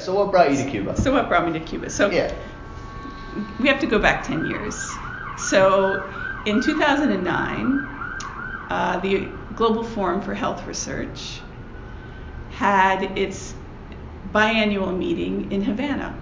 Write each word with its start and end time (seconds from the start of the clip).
So 0.00 0.14
what 0.14 0.30
brought 0.30 0.50
you 0.50 0.56
to 0.56 0.70
Cuba? 0.70 0.96
So 0.96 1.12
what 1.12 1.28
brought 1.28 1.46
me 1.46 1.58
to 1.58 1.64
Cuba? 1.64 1.90
So 1.90 2.10
yeah. 2.10 2.34
we 3.58 3.68
have 3.68 3.80
to 3.80 3.86
go 3.86 3.98
back 3.98 4.26
10 4.26 4.46
years. 4.46 4.90
So 5.36 6.02
in 6.46 6.62
2009, 6.62 7.88
uh, 8.70 9.00
the 9.00 9.28
Global 9.56 9.84
Forum 9.84 10.22
for 10.22 10.34
Health 10.34 10.66
Research 10.66 11.40
had 12.50 13.18
its 13.18 13.54
biannual 14.32 14.96
meeting 14.96 15.50
in 15.52 15.62
Havana. 15.62 16.16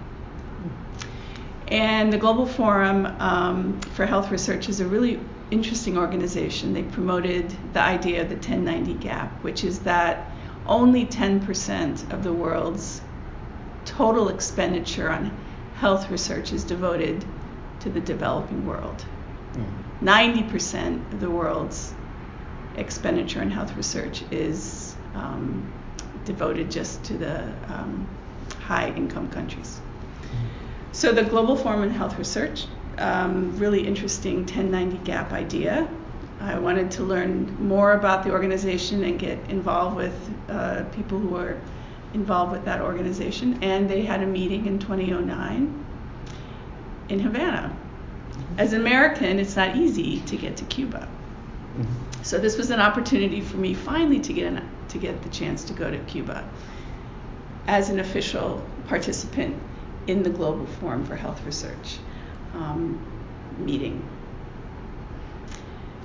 And 1.67 2.11
the 2.11 2.17
Global 2.17 2.47
Forum 2.47 3.05
um, 3.05 3.79
for 3.93 4.05
Health 4.05 4.31
Research 4.31 4.69
is 4.69 4.79
a 4.79 4.85
really 4.85 5.19
interesting 5.51 5.97
organization. 5.97 6.73
They 6.73 6.83
promoted 6.83 7.55
the 7.73 7.81
idea 7.81 8.21
of 8.21 8.29
the 8.29 8.35
1090 8.35 8.95
gap, 8.95 9.31
which 9.43 9.63
is 9.63 9.79
that 9.79 10.31
only 10.65 11.05
10% 11.05 12.11
of 12.11 12.23
the 12.23 12.33
world's 12.33 13.01
total 13.89 14.29
expenditure 14.29 15.09
on 15.09 15.35
health 15.75 16.11
research 16.11 16.53
is 16.53 16.63
devoted 16.63 17.25
to 17.79 17.89
the 17.89 17.99
developing 17.99 18.65
world. 18.67 19.03
Mm. 19.53 20.49
90% 20.49 21.13
of 21.13 21.19
the 21.19 21.29
world's 21.29 21.93
expenditure 22.77 23.41
on 23.41 23.49
health 23.49 23.75
research 23.75 24.23
is 24.31 24.95
um, 25.15 25.73
devoted 26.23 26.69
just 26.69 27.03
to 27.05 27.17
the 27.17 27.41
um, 27.67 28.07
high 28.59 28.89
income 28.89 29.29
countries. 29.31 29.81
So 30.91 31.11
the 31.11 31.23
Global 31.23 31.55
Forum 31.55 31.81
on 31.81 31.89
Health 31.89 32.17
Research, 32.17 32.65
um, 32.97 33.57
really 33.57 33.85
interesting 33.87 34.39
1090 34.39 34.97
gap 34.99 35.31
idea. 35.31 35.87
I 36.39 36.59
wanted 36.59 36.91
to 36.91 37.03
learn 37.03 37.67
more 37.67 37.93
about 37.93 38.23
the 38.23 38.31
organization 38.31 39.03
and 39.03 39.19
get 39.19 39.37
involved 39.49 39.95
with 39.95 40.15
uh, 40.47 40.83
people 40.95 41.19
who 41.19 41.35
are 41.35 41.59
involved 42.13 42.51
with 42.51 42.65
that 42.65 42.81
organization. 42.81 43.61
And 43.63 43.89
they 43.89 44.01
had 44.01 44.21
a 44.21 44.27
meeting 44.27 44.65
in 44.65 44.79
2009 44.79 45.85
in 47.09 47.19
Havana. 47.19 47.75
As 48.57 48.73
an 48.73 48.81
American, 48.81 49.39
it's 49.39 49.55
not 49.55 49.75
easy 49.75 50.19
to 50.21 50.37
get 50.37 50.57
to 50.57 50.65
Cuba. 50.65 51.07
Mm-hmm. 51.77 52.23
So 52.23 52.37
this 52.37 52.57
was 52.57 52.69
an 52.71 52.79
opportunity 52.79 53.41
for 53.41 53.57
me 53.57 53.73
finally 53.73 54.19
to 54.19 54.33
get 54.33 54.47
an, 54.47 54.69
to 54.89 54.97
get 54.97 55.21
the 55.23 55.29
chance 55.29 55.63
to 55.65 55.73
go 55.73 55.89
to 55.89 55.97
Cuba 55.99 56.47
as 57.67 57.89
an 57.89 57.99
official 57.99 58.63
participant 58.87 59.55
in 60.07 60.23
the 60.23 60.29
Global 60.29 60.65
Forum 60.65 61.05
for 61.05 61.15
Health 61.15 61.43
Research 61.45 61.99
um, 62.53 62.99
meeting. 63.57 64.03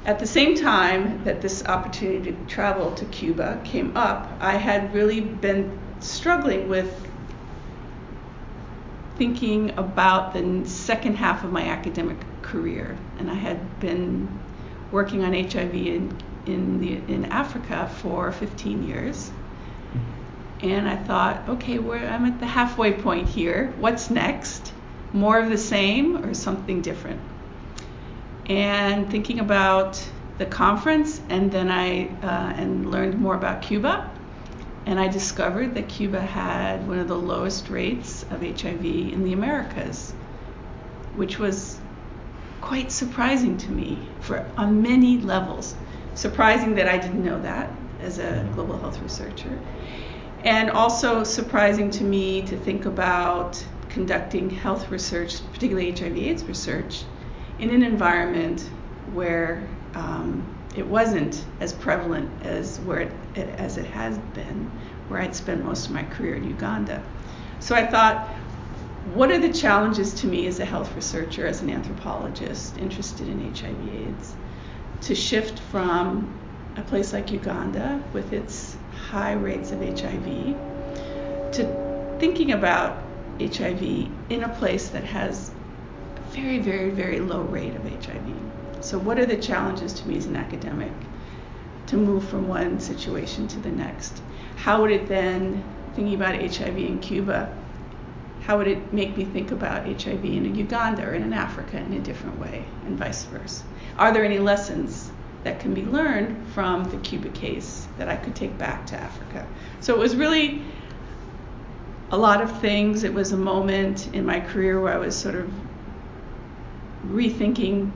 At 0.05 0.18
the 0.18 0.27
same 0.27 0.55
time 0.55 1.24
that 1.24 1.41
this 1.41 1.64
opportunity 1.64 2.33
to 2.33 2.46
travel 2.46 2.92
to 2.92 3.06
Cuba 3.06 3.61
came 3.64 3.96
up, 3.96 4.30
I 4.39 4.58
had 4.58 4.92
really 4.92 5.22
been 5.22 5.78
struggling 6.05 6.69
with 6.69 7.06
thinking 9.16 9.70
about 9.78 10.33
the 10.34 10.69
second 10.69 11.16
half 11.16 11.44
of 11.44 11.52
my 11.52 11.62
academic 11.62 12.19
career, 12.42 12.96
and 13.19 13.30
I 13.30 13.34
had 13.34 13.80
been 13.80 14.28
working 14.91 15.24
on 15.24 15.33
HIV 15.33 15.74
in 15.74 16.16
in, 16.46 16.80
the, 16.80 17.12
in 17.12 17.27
Africa 17.27 17.91
for 18.00 18.33
15 18.33 18.86
years. 18.86 19.30
And 20.61 20.88
I 20.88 20.96
thought, 20.96 21.48
okay, 21.48 21.78
I'm 21.78 22.24
at 22.24 22.41
the 22.41 22.46
halfway 22.46 22.92
point 22.92 23.28
here. 23.28 23.72
What's 23.78 24.11
next? 24.11 24.72
More 25.12 25.39
of 25.39 25.50
the 25.50 25.58
same 25.58 26.24
or 26.24 26.34
something 26.34 26.80
different? 26.80 27.20
And 28.46 29.11
thinking 29.11 29.41
about 29.41 30.02
the 30.39 30.46
conference, 30.46 31.20
and 31.28 31.50
then 31.50 31.70
I 31.70 32.08
uh, 32.22 32.55
and 32.56 32.91
learned 32.91 33.20
more 33.20 33.34
about 33.34 33.62
Cuba, 33.62 34.11
and 34.86 35.00
I 35.00 35.08
discovered 35.08 35.74
that 35.74 35.88
Cuba 35.88 36.20
had 36.20 36.86
one 36.86 36.98
of 36.98 37.08
the 37.08 37.16
lowest 37.18 37.70
rates 37.70 38.22
of 38.24 38.42
HIV 38.42 38.84
in 38.84 39.24
the 39.24 39.32
Americas, 39.32 40.12
which 41.16 41.38
was 41.38 41.78
quite 42.60 42.92
surprising 42.92 43.56
to 43.58 43.70
me 43.70 43.98
for 44.20 44.44
on 44.56 44.82
many 44.82 45.18
levels. 45.18 45.74
Surprising 46.14 46.74
that 46.74 46.89
I 46.89 46.98
didn't 46.98 47.24
know 47.24 47.40
that 47.42 47.70
as 48.00 48.18
a 48.18 48.48
global 48.55 48.78
health 48.78 49.00
researcher. 49.02 49.58
And 50.44 50.70
also 50.70 51.24
surprising 51.24 51.90
to 51.92 52.05
me 52.05 52.42
to 52.42 52.56
think 52.56 52.84
about 52.84 53.64
conducting 53.89 54.50
health 54.50 54.90
research, 54.90 55.40
particularly 55.52 55.92
HIV 55.92 56.17
AIDS 56.17 56.44
research, 56.44 57.05
in 57.58 57.70
an 57.70 57.83
environment 57.83 58.68
where 59.12 59.67
um, 59.94 60.54
it 60.77 60.86
wasn't 60.86 61.45
as 61.61 61.73
prevalent 61.73 62.29
as 62.45 62.80
where 62.80 63.01
it, 63.01 63.12
it, 63.35 63.48
as 63.58 63.77
it 63.77 63.86
has 63.86 64.18
been, 64.35 64.70
where 65.08 65.20
I'd 65.20 65.35
spent 65.35 65.64
most 65.64 65.86
of 65.86 65.92
my 65.92 66.02
career 66.02 66.35
in 66.35 66.45
Uganda. 66.45 67.02
So 67.61 67.74
I 67.74 67.86
thought, 67.86 68.29
what 69.14 69.30
are 69.30 69.39
the 69.39 69.52
challenges 69.52 70.14
to 70.14 70.27
me 70.27 70.46
as 70.46 70.61
a 70.61 70.64
health 70.64 70.95
researcher, 70.96 71.46
as 71.46 71.62
an 71.62 71.70
anthropologist 71.70 72.79
interested 72.79 73.29
in 73.29 73.55
HIV/AIDS, 73.55 74.35
to 75.02 75.14
shift 75.14 75.58
from 75.58 76.33
a 76.77 76.83
place 76.83 77.12
like 77.12 77.30
Uganda 77.30 78.02
with 78.12 78.33
its 78.33 78.77
high 79.11 79.35
rates 79.35 79.70
of 79.70 79.80
HIV 79.80 80.56
to 81.52 82.17
thinking 82.18 82.52
about 82.52 82.96
HIV 83.41 83.83
in 84.30 84.42
a 84.42 84.48
place 84.48 84.89
that 84.89 85.05
has 85.05 85.51
a 86.17 86.20
very, 86.35 86.58
very, 86.58 86.91
very 86.91 87.20
low 87.20 87.42
rate 87.42 87.74
of 87.74 87.83
HIV. 87.83 88.64
So, 88.84 88.98
what 88.98 89.18
are 89.18 89.24
the 89.24 89.39
challenges 89.39 89.95
to 89.95 90.06
me 90.06 90.18
as 90.18 90.27
an 90.27 90.36
academic 90.36 90.92
to 91.86 91.96
move 91.96 92.28
from 92.28 92.48
one 92.48 92.80
situation 92.80 93.48
to 93.48 93.58
the 93.58 93.70
next? 93.70 94.20
How 94.56 94.83
would 94.83 94.90
it 94.90 95.08
then, 95.08 95.64
thinking 95.95 96.14
about 96.14 96.34
HIV 96.34 96.77
in 96.77 96.98
Cuba, 96.98 97.50
how 98.42 98.58
would 98.58 98.68
it 98.68 98.92
make 98.92 99.17
me 99.17 99.24
think 99.24 99.52
about 99.52 99.86
HIV 99.86 100.23
in 100.27 100.55
Uganda 100.55 101.08
or 101.08 101.14
in 101.14 101.33
Africa 101.33 101.78
in 101.78 101.94
a 101.94 101.98
different 101.98 102.39
way, 102.39 102.67
and 102.84 102.98
vice 102.98 103.24
versa? 103.24 103.64
Are 103.96 104.12
there 104.12 104.23
any 104.23 104.39
lessons 104.39 105.11
that 105.44 105.61
can 105.61 105.73
be 105.73 105.86
learned 105.86 106.46
from 106.48 106.84
the 106.90 106.98
Cuba 106.98 107.30
case 107.30 107.89
that 107.96 108.11
I 108.11 108.17
could 108.17 108.36
take 108.36 108.58
back 108.58 108.86
to 108.89 108.96
Africa? 108.96 109.48
So 109.80 109.94
it 109.94 109.98
was 109.98 110.14
really 110.14 110.62
a 112.11 112.18
lot 112.18 112.42
of 112.42 112.61
things. 112.61 113.02
It 113.02 113.14
was 113.14 113.33
a 113.33 113.39
moment 113.39 114.14
in 114.14 114.27
my 114.27 114.40
career 114.40 114.78
where 114.78 114.92
I 114.92 114.98
was 114.98 115.17
sort 115.17 115.36
of 115.36 115.50
rethinking 117.06 117.90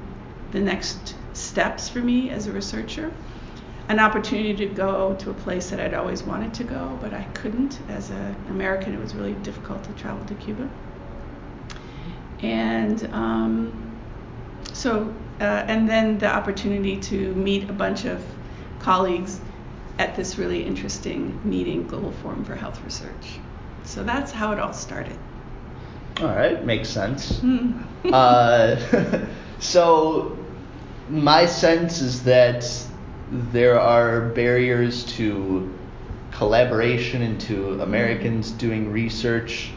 the 0.53 0.61
next 0.61 1.15
steps 1.33 1.89
for 1.89 2.01
me 2.01 2.31
as 2.31 2.47
a 2.47 2.53
researcher. 2.53 3.13
An 3.89 4.01
opportunity 4.01 4.55
to 4.55 4.67
go 4.67 5.15
to 5.17 5.31
a 5.31 5.35
place 5.35 5.71
that 5.71 5.81
I'd 5.81 5.95
always 5.95 6.23
wanted 6.23 6.53
to 6.55 6.65
go, 6.65 6.99
but 7.01 7.15
I 7.15 7.25
couldn't. 7.35 7.81
As 7.89 8.11
an 8.11 8.37
American, 8.51 8.95
it 8.95 9.01
was 9.01 9.15
really 9.15 9.33
difficult 9.35 9.83
to 9.85 9.93
travel 9.93 10.25
to 10.27 10.35
Cuba. 10.35 10.69
And 12.41 13.03
um, 13.13 13.97
so, 14.73 15.15
uh, 15.41 15.45
and 15.45 15.89
then 15.89 16.19
the 16.19 16.29
opportunity 16.29 16.99
to 17.01 17.35
meet 17.35 17.69
a 17.71 17.73
bunch 17.73 18.05
of 18.05 18.23
colleagues 18.79 19.41
at 19.99 20.15
this 20.15 20.39
really 20.39 20.63
interesting 20.65 21.41
meeting, 21.45 21.87
Global 21.87 22.13
Forum 22.13 22.45
for 22.45 22.55
Health 22.55 22.81
Research. 22.85 23.41
So 23.85 24.05
that's 24.05 24.31
how 24.31 24.53
it 24.53 24.59
all 24.59 24.73
started. 24.73 25.19
All 26.21 26.27
right, 26.27 26.65
makes 26.65 26.89
sense. 26.89 27.41
Mm. 27.41 27.85
uh, 28.13 29.27
so 29.61 30.37
my 31.09 31.47
sense 31.47 32.01
is 32.01 32.23
that 32.25 32.65
there 33.31 33.79
are 33.79 34.29
barriers 34.29 35.05
to 35.05 35.73
collaboration 36.33 37.23
and 37.23 37.41
to 37.41 37.81
Americans 37.81 38.51
doing 38.53 38.93
research 38.93 39.71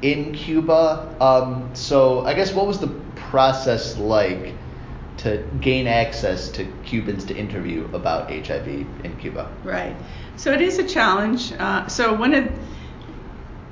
in 0.00 0.32
Cuba. 0.32 1.14
Um, 1.20 1.70
so 1.74 2.24
I 2.24 2.34
guess 2.34 2.52
what 2.52 2.66
was 2.66 2.78
the 2.78 2.88
process 3.14 3.98
like 3.98 4.54
to 5.18 5.44
gain 5.60 5.86
access 5.86 6.48
to 6.50 6.64
Cubans 6.84 7.24
to 7.26 7.36
interview 7.36 7.88
about 7.92 8.30
HIV 8.30 8.66
in 8.66 9.16
Cuba? 9.20 9.50
Right. 9.62 9.94
So 10.36 10.52
it 10.52 10.60
is 10.60 10.78
a 10.78 10.88
challenge. 10.88 11.52
Uh, 11.52 11.86
so 11.86 12.14
one 12.14 12.34
of 12.34 12.50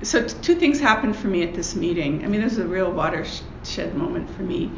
so 0.03 0.27
two 0.27 0.55
things 0.55 0.81
happened 0.81 1.17
for 1.17 1.29
me 1.29 1.43
at 1.43 1.55
this 1.55 1.75
meeting. 1.75 2.25
I 2.25 2.29
mean, 2.29 2.41
this 2.41 2.57
was 2.57 2.65
a 2.65 2.69
real 2.69 2.91
watershed 2.91 3.95
moment 3.95 4.31
for 4.31 4.43
me. 4.43 4.71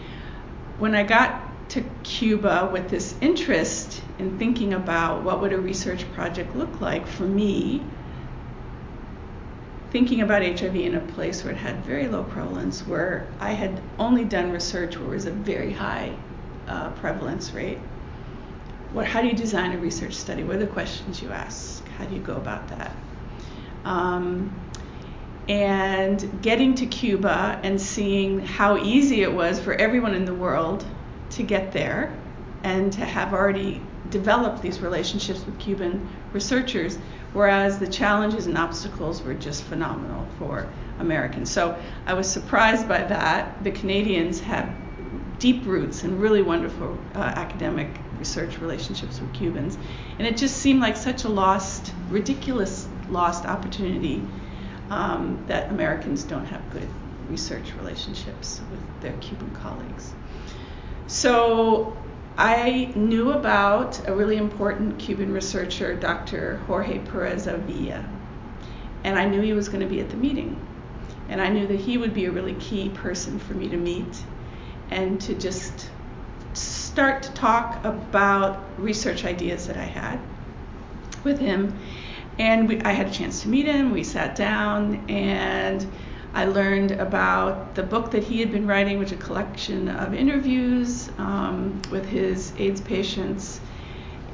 When 0.82 0.96
I 0.96 1.04
got 1.04 1.68
to 1.68 1.84
Cuba 2.02 2.68
with 2.72 2.90
this 2.90 3.14
interest 3.20 4.02
in 4.18 4.36
thinking 4.36 4.74
about 4.74 5.22
what 5.22 5.40
would 5.40 5.52
a 5.52 5.56
research 5.56 6.04
project 6.12 6.56
look 6.56 6.80
like 6.80 7.06
for 7.06 7.22
me, 7.22 7.84
thinking 9.92 10.22
about 10.22 10.42
HIV 10.42 10.74
in 10.74 10.96
a 10.96 11.00
place 11.00 11.44
where 11.44 11.52
it 11.52 11.56
had 11.56 11.84
very 11.84 12.08
low 12.08 12.24
prevalence, 12.24 12.84
where 12.84 13.28
I 13.38 13.52
had 13.52 13.80
only 14.00 14.24
done 14.24 14.50
research 14.50 14.96
where 14.96 15.12
it 15.12 15.14
was 15.14 15.26
a 15.26 15.30
very 15.30 15.72
high 15.72 16.16
uh, 16.66 16.90
prevalence 16.94 17.52
rate. 17.52 17.78
What, 18.92 19.06
how 19.06 19.22
do 19.22 19.28
you 19.28 19.34
design 19.34 19.70
a 19.74 19.78
research 19.78 20.14
study? 20.14 20.42
What 20.42 20.56
are 20.56 20.58
the 20.58 20.66
questions 20.66 21.22
you 21.22 21.30
ask? 21.30 21.86
How 21.90 22.06
do 22.06 22.14
you 22.16 22.20
go 22.20 22.34
about 22.34 22.66
that? 22.70 22.96
Um, 23.84 24.52
and 25.48 26.40
getting 26.42 26.74
to 26.76 26.86
Cuba 26.86 27.60
and 27.62 27.80
seeing 27.80 28.40
how 28.40 28.76
easy 28.76 29.22
it 29.22 29.32
was 29.32 29.58
for 29.58 29.74
everyone 29.74 30.14
in 30.14 30.24
the 30.24 30.34
world 30.34 30.84
to 31.30 31.42
get 31.42 31.72
there 31.72 32.16
and 32.62 32.92
to 32.92 33.04
have 33.04 33.32
already 33.32 33.80
developed 34.10 34.62
these 34.62 34.80
relationships 34.80 35.44
with 35.44 35.58
Cuban 35.58 36.06
researchers, 36.32 36.96
whereas 37.32 37.78
the 37.78 37.86
challenges 37.86 38.46
and 38.46 38.56
obstacles 38.56 39.22
were 39.22 39.34
just 39.34 39.64
phenomenal 39.64 40.26
for 40.38 40.68
Americans. 41.00 41.50
So 41.50 41.76
I 42.06 42.14
was 42.14 42.28
surprised 42.28 42.86
by 42.86 43.02
that. 43.02 43.64
The 43.64 43.72
Canadians 43.72 44.40
have 44.40 44.72
deep 45.38 45.66
roots 45.66 46.04
and 46.04 46.20
really 46.20 46.42
wonderful 46.42 46.96
uh, 47.16 47.18
academic 47.18 47.88
research 48.16 48.60
relationships 48.60 49.20
with 49.20 49.32
Cubans. 49.32 49.76
And 50.18 50.28
it 50.28 50.36
just 50.36 50.58
seemed 50.58 50.80
like 50.80 50.96
such 50.96 51.24
a 51.24 51.28
lost, 51.28 51.92
ridiculous 52.10 52.86
lost 53.08 53.44
opportunity 53.44 54.24
um, 54.92 55.42
that 55.48 55.70
Americans 55.70 56.22
don't 56.22 56.44
have 56.44 56.70
good 56.70 56.88
research 57.30 57.72
relationships 57.78 58.60
with 58.70 59.00
their 59.00 59.14
Cuban 59.14 59.50
colleagues. 59.54 60.12
So 61.06 61.96
I 62.36 62.92
knew 62.94 63.32
about 63.32 64.06
a 64.06 64.14
really 64.14 64.36
important 64.36 64.98
Cuban 64.98 65.32
researcher, 65.32 65.94
Dr. 65.94 66.58
Jorge 66.66 66.98
Perez 66.98 67.46
Avila, 67.46 68.04
and 69.04 69.18
I 69.18 69.24
knew 69.24 69.40
he 69.40 69.54
was 69.54 69.70
going 69.70 69.80
to 69.80 69.88
be 69.88 70.00
at 70.00 70.10
the 70.10 70.16
meeting. 70.16 70.60
And 71.30 71.40
I 71.40 71.48
knew 71.48 71.66
that 71.68 71.80
he 71.80 71.96
would 71.96 72.12
be 72.12 72.26
a 72.26 72.30
really 72.30 72.54
key 72.54 72.90
person 72.90 73.38
for 73.38 73.54
me 73.54 73.68
to 73.70 73.76
meet 73.78 74.22
and 74.90 75.18
to 75.22 75.34
just 75.34 75.88
start 76.52 77.22
to 77.22 77.32
talk 77.32 77.82
about 77.82 78.62
research 78.78 79.24
ideas 79.24 79.66
that 79.68 79.78
I 79.78 79.84
had 79.84 80.20
with 81.24 81.38
him. 81.38 81.78
And 82.38 82.68
we, 82.68 82.80
I 82.80 82.92
had 82.92 83.08
a 83.08 83.10
chance 83.10 83.42
to 83.42 83.48
meet 83.48 83.66
him. 83.66 83.90
We 83.90 84.04
sat 84.04 84.34
down 84.34 85.04
and 85.08 85.86
I 86.34 86.46
learned 86.46 86.92
about 86.92 87.74
the 87.74 87.82
book 87.82 88.10
that 88.12 88.24
he 88.24 88.40
had 88.40 88.50
been 88.50 88.66
writing, 88.66 88.98
which 88.98 89.12
is 89.12 89.18
a 89.18 89.22
collection 89.22 89.88
of 89.88 90.14
interviews 90.14 91.10
um, 91.18 91.80
with 91.90 92.06
his 92.06 92.52
AIDS 92.58 92.80
patients. 92.80 93.60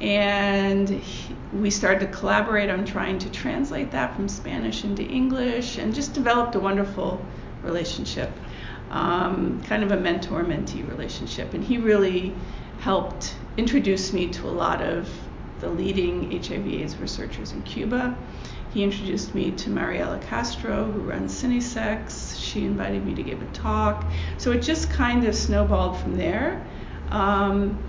And 0.01 0.89
he, 0.89 1.35
we 1.53 1.71
started 1.71 2.01
to 2.01 2.07
collaborate 2.07 2.71
on 2.71 2.85
trying 2.85 3.19
to 3.19 3.31
translate 3.31 3.91
that 3.91 4.15
from 4.15 4.29
Spanish 4.29 4.85
into 4.85 5.03
English 5.03 5.79
and 5.79 5.93
just 5.93 6.15
developed 6.15 6.55
a 6.55 6.61
wonderful 6.61 7.21
relationship, 7.65 8.31
um, 8.91 9.61
kind 9.65 9.83
of 9.83 9.91
a 9.91 9.97
mentor 9.97 10.45
mentee 10.45 10.89
relationship. 10.89 11.53
And 11.53 11.65
he 11.65 11.79
really 11.79 12.33
helped 12.79 13.35
introduce 13.57 14.13
me 14.13 14.29
to 14.29 14.47
a 14.47 14.53
lot 14.53 14.83
of 14.83 15.09
the 15.61 15.69
leading 15.69 16.31
HIV/AIDS 16.31 16.97
researchers 16.97 17.53
in 17.53 17.63
Cuba. 17.63 18.17
He 18.73 18.83
introduced 18.83 19.35
me 19.35 19.51
to 19.53 19.71
Mariela 19.71 20.21
Castro, 20.23 20.85
who 20.85 21.01
runs 21.01 21.33
CENESEX. 21.43 22.39
She 22.39 22.65
invited 22.65 23.05
me 23.05 23.15
to 23.15 23.23
give 23.23 23.41
a 23.41 23.47
talk. 23.47 24.05
So 24.37 24.53
it 24.53 24.61
just 24.61 24.91
kind 24.91 25.27
of 25.27 25.35
snowballed 25.35 25.99
from 25.99 26.17
there. 26.17 26.65
Um, 27.11 27.83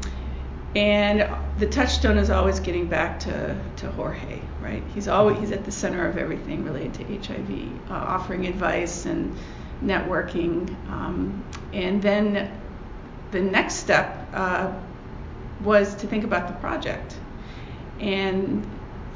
and 0.76 1.30
the 1.58 1.68
touchstone 1.68 2.18
is 2.18 2.30
always 2.30 2.60
getting 2.60 2.88
back 2.88 3.20
to, 3.22 3.60
to 3.78 3.92
Jorge, 3.92 4.40
right? 4.62 4.84
He's 4.94 5.08
always 5.08 5.40
he's 5.40 5.52
at 5.52 5.66
the 5.66 5.72
center 5.72 6.08
of 6.08 6.18
everything 6.18 6.64
related 6.64 6.94
to 6.96 7.04
HIV, 7.04 7.90
uh, 7.90 7.94
offering 7.94 8.46
advice 8.48 9.06
and 9.06 9.36
networking. 9.84 10.70
Um, 10.90 11.44
and 11.74 12.02
then 12.02 12.52
the 13.32 13.42
next 13.42 13.76
step 13.76 14.28
uh, 14.34 14.72
was 15.64 15.96
to 15.96 16.08
think 16.08 16.24
about 16.24 16.48
the 16.48 16.54
project 16.56 17.18
and 18.00 18.66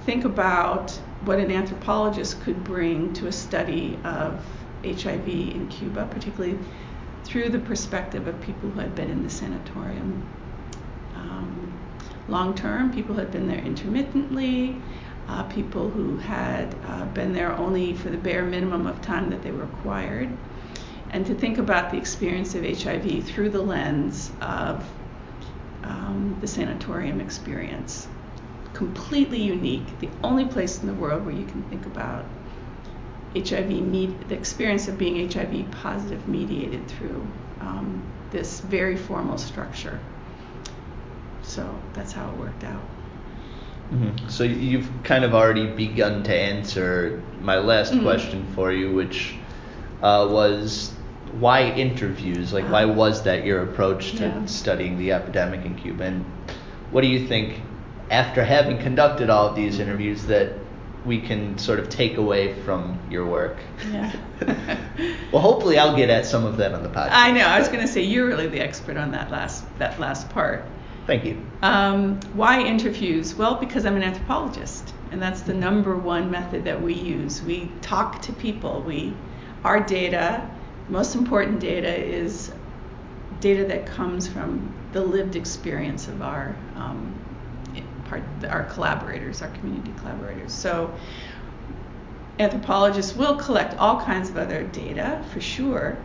think 0.05 0.25
about 0.25 0.91
what 1.25 1.39
an 1.39 1.51
anthropologist 1.51 2.41
could 2.41 2.63
bring 2.63 3.13
to 3.13 3.27
a 3.27 3.31
study 3.31 3.97
of 4.03 4.43
HIV 4.83 5.27
in 5.27 5.67
Cuba, 5.69 6.07
particularly 6.11 6.59
through 7.23 7.49
the 7.49 7.59
perspective 7.59 8.27
of 8.27 8.39
people 8.41 8.69
who 8.69 8.79
had 8.79 8.95
been 8.95 9.09
in 9.09 9.23
the 9.23 9.29
sanatorium. 9.29 10.27
Um, 11.15 11.79
long 12.27 12.53
term, 12.53 12.91
people 12.91 13.15
who 13.15 13.21
had 13.21 13.31
been 13.31 13.47
there 13.47 13.59
intermittently, 13.59 14.75
uh, 15.29 15.43
people 15.43 15.89
who 15.89 16.17
had 16.17 16.75
uh, 16.85 17.05
been 17.07 17.31
there 17.31 17.53
only 17.53 17.93
for 17.93 18.09
the 18.09 18.17
bare 18.17 18.43
minimum 18.43 18.85
of 18.85 19.01
time 19.01 19.29
that 19.29 19.41
they 19.41 19.51
were 19.51 19.65
required, 19.65 20.29
and 21.11 21.25
to 21.25 21.33
think 21.33 21.57
about 21.57 21.91
the 21.91 21.97
experience 21.97 22.55
of 22.55 22.65
HIV 22.65 23.23
through 23.23 23.49
the 23.49 23.61
lens 23.61 24.31
of 24.41 24.85
um, 25.83 26.37
the 26.41 26.47
sanatorium 26.47 27.21
experience 27.21 28.07
completely 28.73 29.41
unique, 29.41 29.99
the 29.99 30.09
only 30.23 30.45
place 30.45 30.81
in 30.81 30.87
the 30.87 30.93
world 30.93 31.25
where 31.25 31.35
you 31.35 31.45
can 31.45 31.61
think 31.63 31.85
about 31.85 32.25
HIV, 33.35 33.69
med- 33.69 34.29
the 34.29 34.35
experience 34.35 34.87
of 34.87 34.97
being 34.97 35.29
HIV 35.29 35.71
positive 35.71 36.27
mediated 36.27 36.87
through 36.87 37.25
um, 37.61 38.03
this 38.31 38.59
very 38.59 38.97
formal 38.97 39.37
structure. 39.37 39.99
So 41.41 41.79
that's 41.93 42.11
how 42.11 42.29
it 42.29 42.37
worked 42.37 42.63
out. 42.63 42.81
Mm-hmm. 43.91 44.29
So 44.29 44.43
you've 44.43 44.89
kind 45.03 45.23
of 45.23 45.35
already 45.35 45.67
begun 45.67 46.23
to 46.23 46.35
answer 46.35 47.21
my 47.41 47.57
last 47.57 47.93
mm-hmm. 47.93 48.03
question 48.03 48.47
for 48.55 48.71
you, 48.71 48.93
which 48.93 49.35
uh, 50.01 50.27
was 50.29 50.93
why 51.39 51.71
interviews? 51.71 52.53
Like, 52.53 52.69
why 52.69 52.83
uh-huh. 52.85 52.93
was 52.93 53.23
that 53.23 53.45
your 53.45 53.63
approach 53.63 54.13
to 54.13 54.25
yeah. 54.25 54.45
studying 54.45 54.97
the 54.97 55.11
epidemic 55.11 55.65
in 55.65 55.75
Cuba? 55.75 56.03
And 56.05 56.25
what 56.91 57.01
do 57.01 57.07
you 57.07 57.27
think 57.27 57.61
after 58.13 58.43
having 58.43 58.77
conducted 58.77 59.29
all 59.29 59.47
of 59.47 59.55
these 59.55 59.79
interviews 59.79 60.25
that 60.27 60.53
we 61.05 61.19
can 61.19 61.57
sort 61.57 61.79
of 61.79 61.89
take 61.89 62.17
away 62.17 62.53
from 62.61 62.99
your 63.09 63.25
work. 63.25 63.57
Yeah. 63.91 64.15
well, 65.31 65.41
hopefully 65.41 65.77
I'll 65.77 65.95
get 65.95 66.09
at 66.09 66.25
some 66.25 66.45
of 66.45 66.57
that 66.57 66.73
on 66.73 66.83
the 66.83 66.89
podcast. 66.89 67.09
I 67.11 67.31
know. 67.31 67.45
I 67.45 67.59
was 67.59 67.67
going 67.67 67.81
to 67.81 67.87
say 67.87 68.01
you're 68.01 68.27
really 68.27 68.47
the 68.47 68.61
expert 68.61 68.97
on 68.97 69.11
that 69.11 69.31
last 69.31 69.65
that 69.79 69.99
last 69.99 70.29
part. 70.29 70.65
Thank 71.05 71.25
you. 71.25 71.45
Um, 71.61 72.21
why 72.33 72.61
interviews? 72.61 73.35
Well, 73.35 73.55
because 73.55 73.85
I'm 73.85 73.97
an 73.97 74.03
anthropologist, 74.03 74.93
and 75.11 75.21
that's 75.21 75.41
the 75.41 75.53
number 75.53 75.97
one 75.97 76.31
method 76.31 76.63
that 76.65 76.81
we 76.81 76.93
use. 76.93 77.41
We 77.41 77.69
talk 77.81 78.21
to 78.21 78.33
people. 78.33 78.81
We 78.83 79.13
our 79.65 79.81
data, 79.81 80.49
most 80.87 81.15
important 81.15 81.59
data 81.59 81.93
is 81.93 82.51
data 83.41 83.65
that 83.65 83.85
comes 83.85 84.27
from 84.27 84.73
the 84.93 85.01
lived 85.01 85.35
experience 85.35 86.07
of 86.07 86.21
our 86.21 86.55
um, 86.75 87.13
part, 88.21 88.51
our 88.51 88.63
collaborators, 88.63 89.41
our 89.41 89.49
community 89.49 89.93
collaborators. 89.99 90.53
So 90.53 90.93
anthropologists 92.39 93.15
will 93.15 93.35
collect 93.37 93.77
all 93.77 94.01
kinds 94.01 94.29
of 94.29 94.37
other 94.37 94.63
data 94.63 95.23
for 95.31 95.41
sure, 95.41 95.97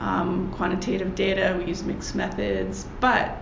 um, 0.00 0.52
quantitative 0.52 1.14
data, 1.14 1.54
we 1.58 1.66
use 1.66 1.82
mixed 1.82 2.14
methods, 2.14 2.86
but 3.00 3.36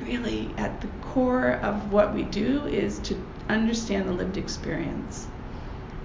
really 0.00 0.50
at 0.56 0.80
the 0.80 0.88
core 1.00 1.52
of 1.62 1.92
what 1.92 2.14
we 2.14 2.24
do 2.24 2.64
is 2.66 2.98
to 3.00 3.16
understand 3.48 4.08
the 4.08 4.12
lived 4.12 4.36
experience 4.36 5.26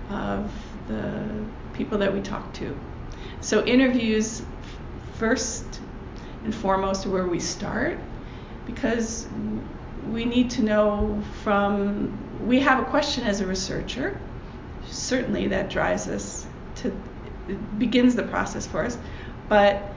of 0.09 0.51
the 0.87 1.45
people 1.73 1.97
that 1.97 2.13
we 2.13 2.21
talk 2.21 2.53
to. 2.53 2.77
So 3.41 3.65
interviews 3.65 4.41
first 5.15 5.81
and 6.43 6.53
foremost 6.53 7.05
are 7.05 7.09
where 7.09 7.27
we 7.27 7.39
start 7.39 7.99
because 8.65 9.27
we 10.11 10.25
need 10.25 10.49
to 10.51 10.63
know 10.63 11.21
from, 11.43 12.17
we 12.45 12.59
have 12.59 12.79
a 12.79 12.85
question 12.85 13.23
as 13.25 13.41
a 13.41 13.45
researcher. 13.45 14.19
Certainly 14.87 15.47
that 15.49 15.69
drives 15.69 16.07
us 16.07 16.45
to, 16.75 16.91
begins 17.77 18.15
the 18.15 18.23
process 18.23 18.65
for 18.65 18.83
us, 18.83 18.97
but 19.49 19.93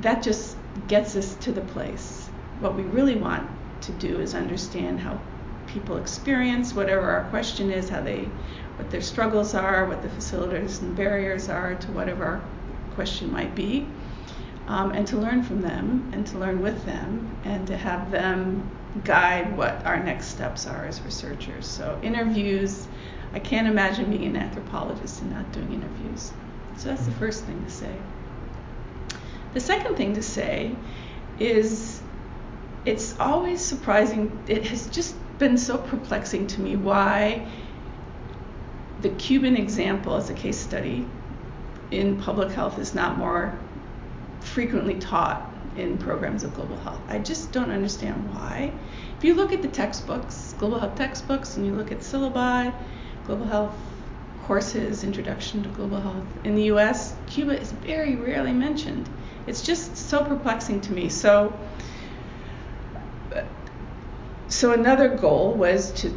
that 0.00 0.22
just 0.22 0.56
gets 0.86 1.16
us 1.16 1.34
to 1.36 1.52
the 1.52 1.60
place. 1.60 2.28
What 2.60 2.74
we 2.74 2.82
really 2.82 3.16
want 3.16 3.48
to 3.82 3.92
do 3.92 4.20
is 4.20 4.34
understand 4.34 5.00
how 5.00 5.20
people 5.66 5.96
experience 5.96 6.74
whatever 6.74 7.10
our 7.10 7.24
question 7.30 7.70
is, 7.70 7.88
how 7.88 8.00
they, 8.00 8.28
what 8.76 8.90
their 8.90 9.02
struggles 9.02 9.54
are, 9.54 9.86
what 9.86 10.02
the 10.02 10.08
facilitators 10.08 10.80
and 10.80 10.96
barriers 10.96 11.48
are 11.48 11.74
to 11.74 11.92
whatever 11.92 12.24
our 12.24 12.42
question 12.94 13.30
might 13.30 13.54
be, 13.54 13.86
um, 14.68 14.92
and 14.92 15.06
to 15.06 15.16
learn 15.16 15.42
from 15.42 15.62
them 15.62 16.10
and 16.12 16.26
to 16.26 16.38
learn 16.38 16.60
with 16.60 16.84
them 16.84 17.36
and 17.44 17.66
to 17.66 17.76
have 17.76 18.10
them 18.10 18.70
guide 19.04 19.56
what 19.56 19.84
our 19.84 20.02
next 20.02 20.26
steps 20.26 20.66
are 20.66 20.84
as 20.84 21.00
researchers. 21.02 21.66
So 21.66 21.98
interviews, 22.02 22.86
I 23.32 23.38
can't 23.38 23.66
imagine 23.66 24.10
being 24.10 24.24
an 24.24 24.36
anthropologist 24.36 25.22
and 25.22 25.32
not 25.32 25.50
doing 25.52 25.72
interviews. 25.72 26.32
So 26.76 26.90
that's 26.90 27.06
the 27.06 27.12
first 27.12 27.44
thing 27.44 27.64
to 27.64 27.70
say. 27.70 27.94
The 29.54 29.60
second 29.60 29.96
thing 29.96 30.14
to 30.14 30.22
say 30.22 30.76
is 31.38 32.02
it's 32.84 33.18
always 33.18 33.64
surprising, 33.64 34.38
it 34.46 34.66
has 34.66 34.86
just 34.88 35.14
been 35.38 35.56
so 35.56 35.78
perplexing 35.78 36.46
to 36.48 36.60
me 36.60 36.76
why 36.76 37.48
the 39.00 39.08
Cuban 39.10 39.56
example 39.56 40.14
as 40.14 40.28
a 40.28 40.34
case 40.34 40.58
study 40.58 41.06
in 41.90 42.20
public 42.20 42.50
health 42.50 42.78
is 42.78 42.94
not 42.94 43.16
more 43.16 43.58
frequently 44.58 44.96
taught 44.96 45.54
in 45.76 45.96
programs 45.98 46.42
of 46.42 46.52
global 46.52 46.76
health. 46.78 47.00
I 47.06 47.20
just 47.20 47.52
don't 47.52 47.70
understand 47.70 48.28
why. 48.34 48.72
If 49.16 49.22
you 49.22 49.34
look 49.34 49.52
at 49.52 49.62
the 49.62 49.68
textbooks, 49.68 50.52
global 50.58 50.80
health 50.80 50.96
textbooks, 50.96 51.56
and 51.56 51.64
you 51.64 51.72
look 51.76 51.92
at 51.92 52.00
syllabi, 52.00 52.74
global 53.24 53.46
health 53.46 53.76
courses, 54.42 55.04
introduction 55.04 55.62
to 55.62 55.68
global 55.68 56.00
health 56.00 56.26
in 56.42 56.56
the 56.56 56.64
US, 56.72 57.14
Cuba 57.28 57.56
is 57.56 57.70
very 57.70 58.16
rarely 58.16 58.52
mentioned. 58.52 59.08
It's 59.46 59.62
just 59.62 59.96
so 59.96 60.24
perplexing 60.24 60.80
to 60.80 60.92
me. 60.92 61.08
So 61.08 61.56
so 64.48 64.72
another 64.72 65.08
goal 65.08 65.52
was 65.52 65.92
to 66.02 66.12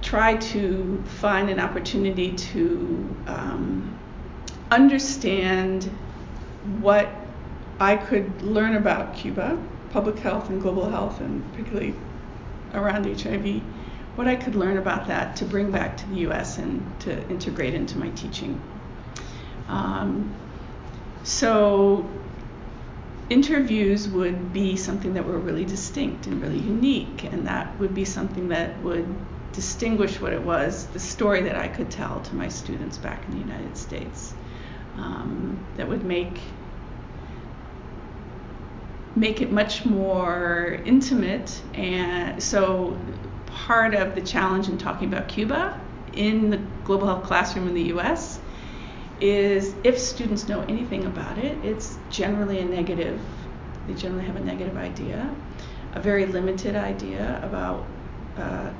try 0.00 0.38
to 0.38 1.04
find 1.20 1.50
an 1.50 1.60
opportunity 1.60 2.32
to 2.54 3.14
um, 3.26 3.98
understand 4.70 5.84
what 6.80 7.10
I 7.78 7.96
could 7.96 8.42
learn 8.42 8.76
about 8.76 9.16
Cuba, 9.16 9.58
public 9.90 10.18
health 10.18 10.48
and 10.48 10.60
global 10.60 10.88
health, 10.88 11.20
and 11.20 11.48
particularly 11.52 11.94
around 12.72 13.04
HIV, 13.04 13.62
what 14.16 14.28
I 14.28 14.36
could 14.36 14.54
learn 14.54 14.76
about 14.76 15.08
that 15.08 15.36
to 15.36 15.44
bring 15.44 15.70
back 15.70 15.96
to 15.98 16.08
the 16.08 16.16
US 16.28 16.58
and 16.58 16.84
to 17.00 17.28
integrate 17.28 17.74
into 17.74 17.98
my 17.98 18.10
teaching. 18.10 18.60
Um, 19.68 20.34
so 21.24 22.08
interviews 23.30 24.08
would 24.08 24.52
be 24.52 24.76
something 24.76 25.14
that 25.14 25.24
were 25.24 25.38
really 25.38 25.64
distinct 25.64 26.26
and 26.26 26.40
really 26.40 26.58
unique, 26.58 27.24
and 27.24 27.46
that 27.46 27.78
would 27.80 27.94
be 27.94 28.04
something 28.04 28.48
that 28.48 28.80
would 28.82 29.06
distinguish 29.52 30.20
what 30.20 30.32
it 30.32 30.42
was, 30.42 30.86
the 30.86 30.98
story 30.98 31.42
that 31.42 31.56
I 31.56 31.68
could 31.68 31.90
tell 31.90 32.20
to 32.20 32.34
my 32.34 32.48
students 32.48 32.98
back 32.98 33.24
in 33.26 33.32
the 33.32 33.38
United 33.38 33.76
States, 33.76 34.34
um, 34.96 35.64
that 35.76 35.88
would 35.88 36.04
make 36.04 36.40
make 39.16 39.40
it 39.40 39.50
much 39.50 39.84
more 39.84 40.80
intimate. 40.84 41.60
And 41.74 42.42
so, 42.42 42.98
part 43.46 43.94
of 43.94 44.14
the 44.14 44.20
challenge 44.20 44.68
in 44.68 44.78
talking 44.78 45.08
about 45.08 45.28
Cuba 45.28 45.80
in 46.12 46.50
the 46.50 46.58
global 46.84 47.06
health 47.06 47.24
classroom 47.24 47.68
in 47.68 47.74
the 47.74 47.82
U.S 47.84 48.40
is 49.20 49.74
if 49.84 49.98
students 49.98 50.48
know 50.48 50.60
anything 50.62 51.04
about 51.06 51.38
it, 51.38 51.56
it's 51.64 51.98
generally 52.10 52.58
a 52.58 52.64
negative. 52.64 53.20
They 53.86 53.94
generally 53.94 54.24
have 54.26 54.36
a 54.36 54.40
negative 54.40 54.76
idea, 54.76 55.34
a 55.94 56.00
very 56.00 56.26
limited 56.26 56.74
idea 56.76 57.40
about 57.42 57.86
uh, 58.36 58.70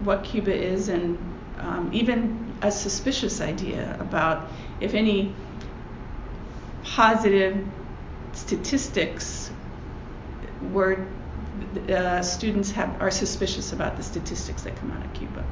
what 0.00 0.24
Cuba 0.24 0.54
is, 0.54 0.88
and 0.88 1.18
um, 1.58 1.90
even 1.92 2.52
a 2.62 2.70
suspicious 2.70 3.40
idea 3.40 3.96
about 4.00 4.50
if 4.80 4.94
any 4.94 5.34
positive 6.82 7.66
statistics 8.46 9.50
were 10.72 11.06
uh, 11.88 12.20
students 12.20 12.70
have 12.72 13.00
are 13.00 13.10
suspicious 13.10 13.72
about 13.72 13.96
the 13.96 14.02
statistics 14.02 14.62
that 14.62 14.76
come 14.76 14.90
out 14.90 15.04
of 15.04 15.12
Cuba. 15.14 15.44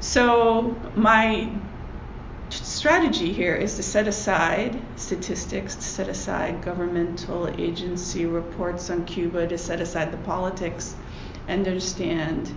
So 0.00 0.76
my 0.96 1.50
strategy 2.50 3.32
here 3.32 3.54
is 3.54 3.76
to 3.76 3.82
set 3.82 4.06
aside 4.06 4.80
statistics, 4.96 5.76
to 5.76 5.82
set 5.82 6.08
aside 6.08 6.62
governmental 6.62 7.48
agency 7.58 8.26
reports 8.26 8.90
on 8.90 9.06
Cuba, 9.06 9.46
to 9.46 9.56
set 9.56 9.80
aside 9.80 10.12
the 10.12 10.18
politics, 10.18 10.94
and 11.48 11.66
understand 11.66 12.54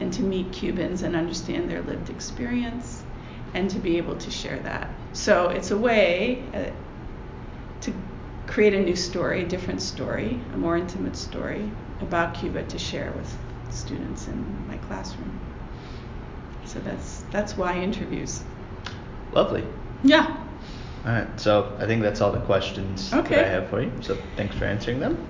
and 0.00 0.12
to 0.12 0.22
meet 0.22 0.52
Cubans 0.52 1.02
and 1.02 1.14
understand 1.14 1.70
their 1.70 1.82
lived 1.82 2.10
experience 2.10 3.02
and 3.54 3.70
to 3.70 3.78
be 3.78 3.96
able 3.96 4.16
to 4.16 4.30
share 4.30 4.58
that. 4.60 4.88
So 5.12 5.48
it's 5.48 5.70
a 5.70 5.78
way 5.78 6.42
uh, 6.54 6.70
create 8.48 8.74
a 8.74 8.80
new 8.80 8.96
story, 8.96 9.42
a 9.42 9.46
different 9.46 9.80
story, 9.80 10.40
a 10.54 10.56
more 10.56 10.76
intimate 10.76 11.16
story 11.16 11.70
about 12.00 12.34
Cuba 12.34 12.64
to 12.64 12.78
share 12.78 13.12
with 13.12 13.38
students 13.70 14.26
in 14.26 14.66
my 14.66 14.76
classroom. 14.78 15.38
So 16.64 16.80
that's 16.80 17.24
that's 17.30 17.56
why 17.56 17.78
interviews. 17.78 18.42
Lovely. 19.32 19.64
Yeah. 20.02 20.44
All 21.04 21.12
right. 21.12 21.40
So 21.40 21.76
I 21.78 21.86
think 21.86 22.02
that's 22.02 22.20
all 22.20 22.32
the 22.32 22.40
questions 22.40 23.12
okay. 23.12 23.36
that 23.36 23.44
I 23.44 23.48
have 23.48 23.68
for 23.68 23.80
you. 23.80 23.92
So 24.00 24.18
thanks 24.36 24.56
for 24.56 24.64
answering 24.64 24.98
them. 24.98 25.26